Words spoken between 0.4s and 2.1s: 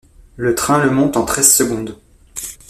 train le monte en treize secondes.